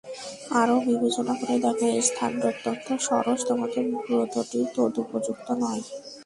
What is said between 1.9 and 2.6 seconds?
এ স্থানটি